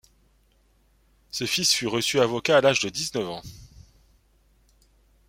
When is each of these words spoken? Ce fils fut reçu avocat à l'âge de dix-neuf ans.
Ce 1.29 1.45
fils 1.45 1.73
fut 1.75 1.85
reçu 1.85 2.19
avocat 2.19 2.57
à 2.57 2.61
l'âge 2.61 2.79
de 2.79 2.89
dix-neuf 2.89 3.29
ans. 3.29 3.43